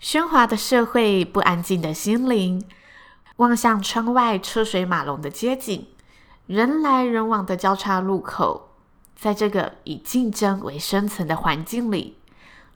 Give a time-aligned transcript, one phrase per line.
[0.00, 2.64] 喧哗的社会，不安静的心灵，
[3.36, 5.88] 望向窗外车水马龙的街景，
[6.46, 8.70] 人来人往的交叉路口，
[9.14, 12.16] 在这个以竞争为生存的环境里，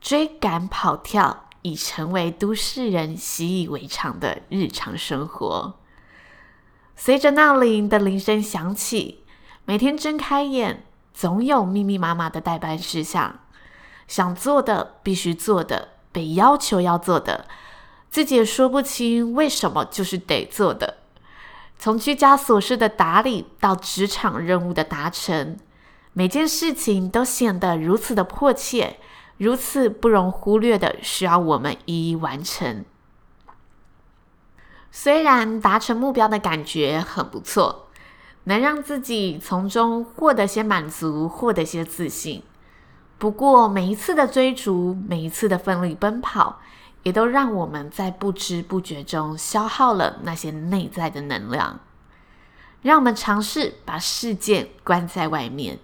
[0.00, 5.74] 追赶跑跳已成为都市人习以为常的日常生活。
[6.96, 9.24] 随着闹铃的铃声响起，
[9.66, 13.40] 每天睁开眼，总有密密麻麻的待办事项，
[14.08, 15.99] 想做的必须做的。
[16.12, 17.46] 被要求要做的，
[18.10, 20.98] 自己也说不清为什么就是得做的。
[21.78, 25.56] 从居家琐事的打理到职场任务的达成，
[26.12, 28.98] 每件事情都显得如此的迫切，
[29.38, 32.84] 如此不容忽略的需要我们一一完成。
[34.90, 37.86] 虽然达成目标的感觉很不错，
[38.44, 42.42] 能让自己从中获得些满足，获得些自信。
[43.20, 46.58] 不过，每一次的追逐，每一次的奋力奔跑，
[47.02, 51.80] 也都让我们在不知不觉中消耗了那些内在的能量。
[52.80, 55.78] 让我们尝试把事件关在外面，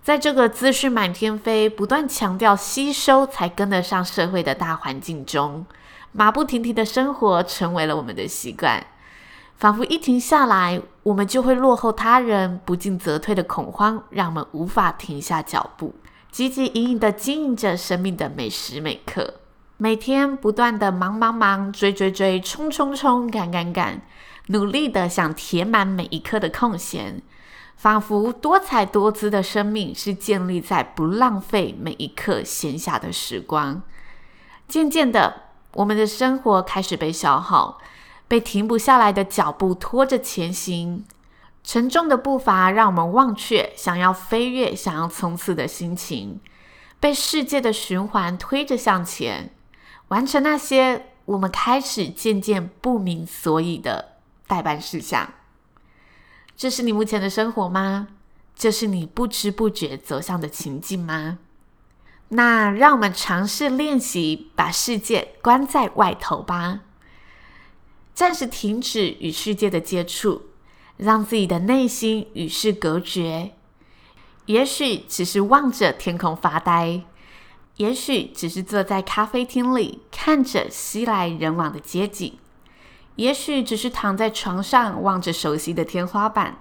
[0.00, 5.66] 在这个资讯满天飞、不断强调吸收才跟得上社会的大环境中，
[6.12, 8.86] 马不停蹄的生活成为了我们的习惯，
[9.58, 15.94] 仿佛一停下来，我们就会落后他人，不进则退的恐慌，让我们无法停下脚步。
[16.32, 19.40] 汲汲营营地经营着生命的每时每刻，
[19.76, 24.02] 每天不断地忙忙忙、追追追、冲冲冲、赶赶赶，
[24.46, 27.20] 努力地想填满每一刻的空闲，
[27.76, 33.82] 仿佛多彩多姿的生命是建立在不浪费每一刻闲暇的时光。
[34.68, 35.42] 渐渐的，
[35.74, 37.78] 我们的生活开始被消耗，
[38.28, 41.04] 被停不下来的脚步拖着前行。
[41.72, 46.40] 沉重的步伐让我们忘却想要飞跃、想要冲刺的心情，
[46.98, 49.54] 被世界的循环推着向前，
[50.08, 54.16] 完成那些我们开始渐渐不明所以的
[54.48, 55.32] 待办事项。
[56.56, 58.08] 这是你目前的生活吗？
[58.56, 61.38] 这是你不知不觉走向的情境吗？
[62.30, 66.80] 那让我们尝试练习把世界关在外头吧，
[68.12, 70.49] 暂时停止与世界的接触。
[71.00, 73.52] 让自己的内心与世隔绝，
[74.44, 77.00] 也许只是望着天空发呆，
[77.76, 82.36] 也许只是坐在咖啡厅里看着熙来人往的街景，
[83.16, 86.58] 也许只是躺在床上望着熟悉的天花板。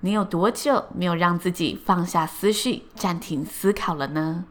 [0.00, 4.44] 你有多久没有让自己放下思绪，暂停思考了呢？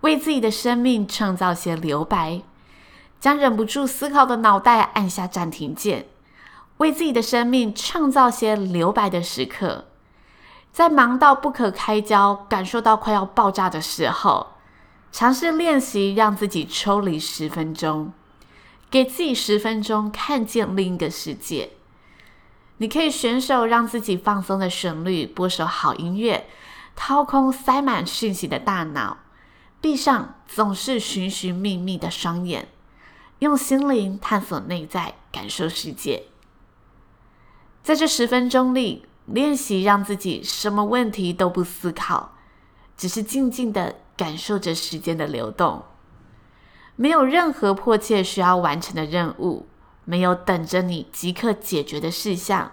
[0.00, 2.40] 为自己的生命创造些留白，
[3.20, 6.06] 将忍不住思考的脑袋按下暂停键。
[6.80, 9.84] 为自己的生命创造些留白的时刻，
[10.72, 14.54] 在忙到不可开交、感受到快要爆炸的时候，
[15.12, 18.14] 尝试练习让自己抽离十分钟，
[18.90, 21.72] 给自己十分钟看见另一个世界。
[22.78, 26.46] 你可以选首让自己放松的旋律，播首好音乐，
[26.96, 29.18] 掏空塞满讯息的大脑，
[29.82, 32.68] 闭上总是寻寻觅觅的双眼，
[33.40, 36.22] 用心灵探索内在，感受世界。
[37.82, 42.32] 在这十分钟里，练习让自己什么问题都不思考，
[42.96, 45.82] 只是静静的感受着时间的流动。
[46.96, 49.66] 没有任何迫切需要完成的任务，
[50.04, 52.72] 没有等着你即刻解决的事项，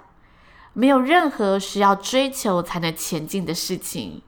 [0.73, 4.21] 没有任何需要追求才能前进的事情。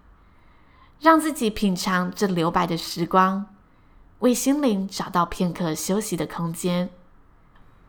[1.02, 3.48] 让自己品尝这留白的时光，
[4.20, 6.90] 为心灵找到片刻休息的空间。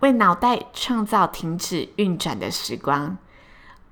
[0.01, 3.17] 为脑袋创造停止运转的时光，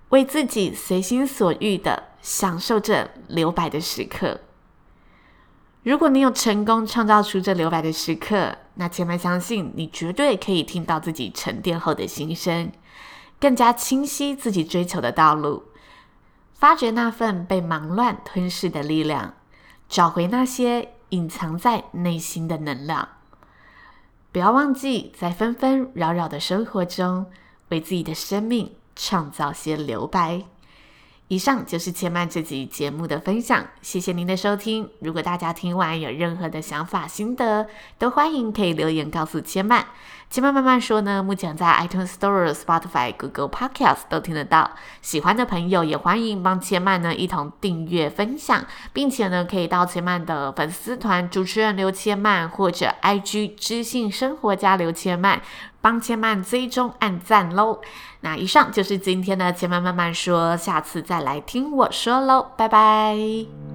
[0.08, 4.40] 为自己随心所欲地享受这留白的时刻。
[5.82, 12.72] 如果你有成功创造出这留白的时刻，那千嫚相信你绝对可以听到自己沉淀后的心声，
[13.40, 15.64] 更加清晰自己追求的道路，
[16.54, 19.34] 发掘那份被忙乱吞噬的力量，
[19.88, 23.08] 找回那些隐藏在内心的能量。
[24.30, 27.26] 不要忘记，在纷纷扰扰的生活中，
[27.70, 30.44] 为自己的生命创造些留白。
[31.28, 34.88] 以上就是千曼这集节目的分享，谢谢您的收听。
[35.00, 37.66] 如果大家听完有任何的想法心得，
[37.98, 39.84] 都欢迎可以留言告诉千曼。
[40.30, 44.70] 千曼慢慢说呢，目前在 iTunes Store、Spotify、Google Podcast 都听得到。
[45.02, 48.64] 喜欢的朋友也欢迎帮千曼呢一同订阅分享，
[48.94, 55.42] 并且呢可以到千曼的粉丝团主持人刘千曼或者 IG 知性生活家刘千曼。
[55.88, 57.80] 帮千曼追踪按赞喽！
[58.20, 63.67] 那以上就是今天的千曼慢慢说，下次再来听我说喽，拜拜。